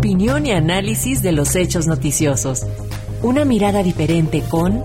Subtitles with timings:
[0.00, 2.66] opinión y análisis de los hechos noticiosos.
[3.20, 4.82] Una mirada diferente con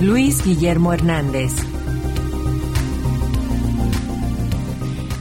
[0.00, 1.50] Luis Guillermo Hernández.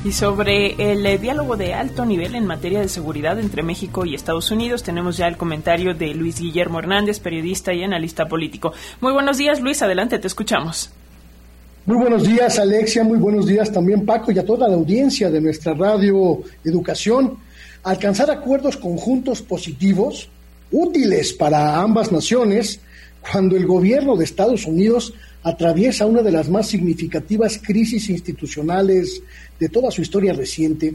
[0.05, 4.13] Y sobre el eh, diálogo de alto nivel en materia de seguridad entre México y
[4.13, 8.71] Estados Unidos, tenemos ya el comentario de Luis Guillermo Hernández, periodista y analista político.
[9.01, 10.91] Muy buenos días, Luis, adelante, te escuchamos.
[11.87, 15.39] Muy buenos días, Alexia, muy buenos días también, Paco, y a toda la audiencia de
[15.39, 17.37] nuestra radio Educación.
[17.81, 20.27] Alcanzar acuerdos conjuntos positivos,
[20.69, 22.81] útiles para ambas naciones,
[23.21, 29.21] cuando el gobierno de Estados Unidos atraviesa una de las más significativas crisis institucionales
[29.57, 30.93] de toda su historia reciente,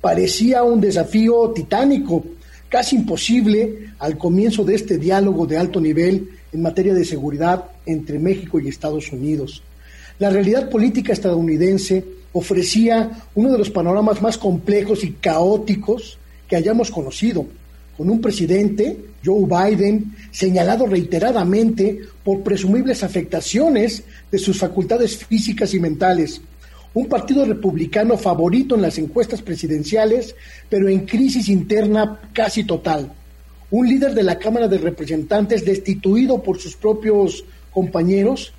[0.00, 2.24] parecía un desafío titánico,
[2.70, 8.18] casi imposible al comienzo de este diálogo de alto nivel en materia de seguridad entre
[8.18, 9.62] México y Estados Unidos.
[10.20, 16.90] La realidad política estadounidense ofrecía uno de los panoramas más complejos y caóticos que hayamos
[16.90, 17.46] conocido,
[17.96, 25.80] con un presidente, Joe Biden, señalado reiteradamente por presumibles afectaciones de sus facultades físicas y
[25.80, 26.42] mentales,
[26.92, 30.34] un partido republicano favorito en las encuestas presidenciales,
[30.68, 33.10] pero en crisis interna casi total,
[33.70, 38.52] un líder de la Cámara de Representantes destituido por sus propios compañeros,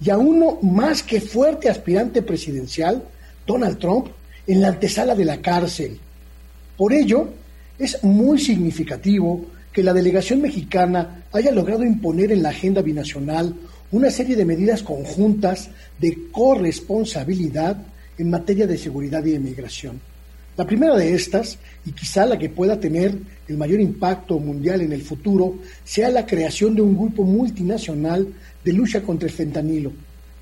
[0.00, 3.02] y a uno más que fuerte aspirante presidencial,
[3.46, 4.08] Donald Trump,
[4.46, 5.98] en la antesala de la cárcel.
[6.76, 7.28] Por ello,
[7.78, 13.54] es muy significativo que la delegación mexicana haya logrado imponer en la agenda binacional
[13.92, 17.76] una serie de medidas conjuntas de corresponsabilidad
[18.18, 20.00] en materia de seguridad y emigración.
[20.56, 23.14] La primera de estas, y quizá la que pueda tener
[23.46, 28.26] el mayor impacto mundial en el futuro, sea la creación de un grupo multinacional
[28.64, 29.92] de lucha contra el fentanilo,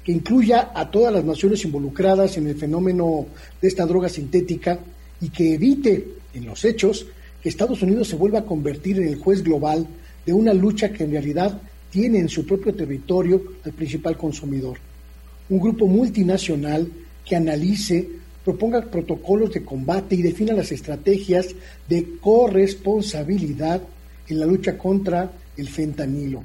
[0.05, 3.27] que incluya a todas las naciones involucradas en el fenómeno
[3.61, 4.79] de esta droga sintética
[5.21, 7.07] y que evite, en los hechos,
[7.43, 9.87] que Estados Unidos se vuelva a convertir en el juez global
[10.25, 14.79] de una lucha que en realidad tiene en su propio territorio al principal consumidor.
[15.49, 16.89] Un grupo multinacional
[17.25, 18.09] que analice,
[18.45, 21.49] proponga protocolos de combate y defina las estrategias
[21.89, 23.83] de corresponsabilidad
[24.29, 26.43] en la lucha contra el fentanilo.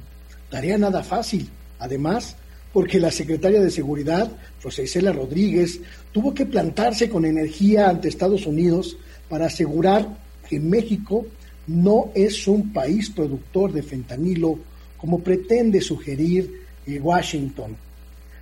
[0.48, 2.36] Tarea nada fácil, además,
[2.72, 4.30] porque la secretaria de Seguridad,
[4.62, 5.80] José Isela Rodríguez,
[6.12, 8.96] tuvo que plantarse con energía ante Estados Unidos
[9.28, 10.08] para asegurar
[10.48, 11.26] que México
[11.66, 14.58] no es un país productor de fentanilo
[14.96, 16.60] como pretende sugerir
[16.98, 17.76] Washington.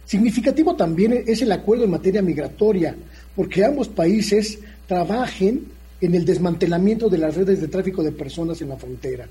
[0.09, 2.97] Significativo también es el acuerdo en materia migratoria,
[3.37, 5.67] porque ambos países trabajen
[6.01, 9.29] en el desmantelamiento de las redes de tráfico de personas en la frontera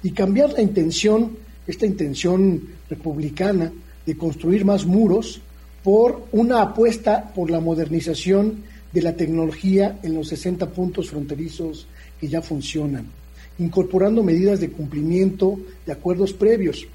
[0.00, 3.72] y cambiar la intención, esta intención republicana
[4.06, 5.40] de construir más muros
[5.82, 8.62] por una apuesta por la modernización
[8.92, 11.88] de la tecnología en los 60 puntos fronterizos
[12.20, 13.06] que ya funcionan,
[13.58, 16.86] incorporando medidas de cumplimiento de acuerdos previos.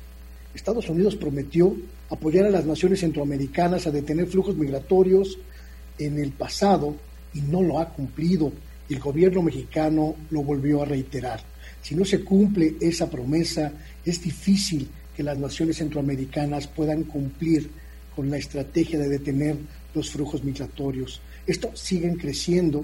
[0.57, 1.75] Estados Unidos prometió
[2.09, 5.37] apoyar a las naciones centroamericanas a detener flujos migratorios
[5.99, 6.95] en el pasado
[7.33, 8.51] y no lo ha cumplido.
[8.89, 11.41] Y el gobierno mexicano lo volvió a reiterar.
[11.81, 13.71] Si no se cumple esa promesa,
[14.03, 17.69] es difícil que las naciones centroamericanas puedan cumplir
[18.15, 19.57] con la estrategia de detener
[19.93, 21.21] los flujos migratorios.
[21.45, 22.83] Estos siguen creciendo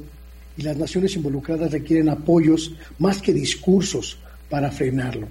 [0.55, 5.27] y las naciones involucradas requieren apoyos más que discursos para frenarlo.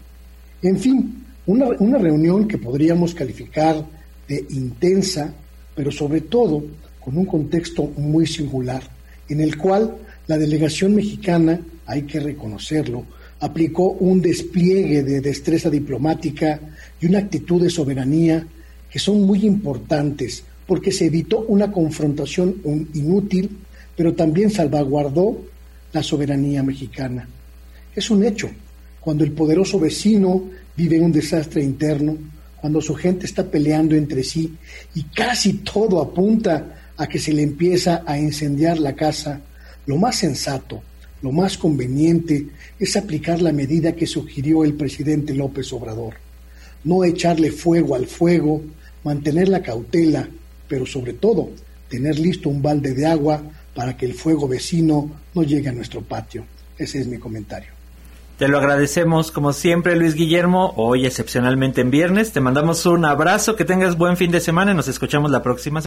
[0.61, 3.85] En fin, una, una reunión que podríamos calificar
[4.29, 5.33] de intensa,
[5.75, 6.65] pero sobre todo
[7.01, 8.83] con un contexto muy singular,
[9.29, 13.05] en el cual la delegación mexicana, hay que reconocerlo,
[13.41, 16.61] aplicó un despliegue de destreza diplomática
[17.01, 18.47] y una actitud de soberanía
[18.89, 22.57] que son muy importantes porque se evitó una confrontación
[22.95, 23.51] inútil
[23.97, 25.37] pero también salvaguardó
[25.93, 27.29] la soberanía mexicana.
[27.95, 28.51] Es un hecho,
[29.01, 30.45] cuando el poderoso vecino
[30.77, 32.17] vive un desastre interno,
[32.61, 34.57] cuando su gente está peleando entre sí
[34.95, 39.41] y casi todo apunta a que se le empieza a incendiar la casa,
[39.87, 40.81] lo más sensato,
[41.23, 42.47] lo más conveniente
[42.79, 46.15] es aplicar la medida que sugirió el presidente López Obrador.
[46.85, 48.63] No echarle fuego al fuego,
[49.05, 50.29] mantener la cautela,
[50.69, 51.51] pero sobre todo
[51.89, 53.43] tener listo un balde de agua
[53.75, 56.45] para que el fuego vecino no llegue a nuestro patio.
[56.79, 57.82] Ese es mi comentario.
[58.39, 62.33] Te lo agradecemos como siempre Luis Guillermo, hoy excepcionalmente en viernes.
[62.33, 65.81] Te mandamos un abrazo, que tengas buen fin de semana y nos escuchamos la próxima